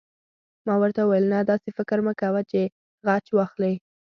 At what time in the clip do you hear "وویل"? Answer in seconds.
1.03-1.25